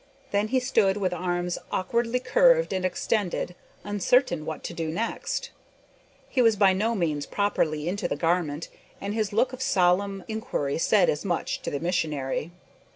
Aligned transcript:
Then 0.31 0.47
he 0.47 0.59
stood 0.59 0.97
with 0.97 1.13
arms 1.13 1.59
awkwardly 1.71 2.19
curved 2.19 2.73
and 2.73 2.83
extended, 2.83 3.53
uncertain 3.83 4.47
what 4.47 4.63
to 4.63 4.73
do 4.73 4.87
next. 4.89 5.51
He 6.27 6.41
was 6.41 6.55
by 6.55 6.73
no 6.73 6.95
means 6.95 7.27
properly 7.27 7.87
into 7.87 8.07
the 8.07 8.15
garment, 8.15 8.67
and 8.99 9.13
his 9.13 9.31
look 9.31 9.53
of 9.53 9.61
solemn 9.61 10.23
inquiry 10.27 10.79
said 10.79 11.07
as 11.07 11.23
much 11.23 11.61
to 11.61 11.69
the 11.69 11.79
missionary. 11.79 12.51